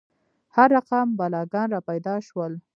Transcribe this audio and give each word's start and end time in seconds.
هر 0.55 0.69
رقم 0.77 1.07
بلاګان 1.19 1.67
را 1.73 1.81
پیدا 1.89 2.15
شول. 2.27 2.53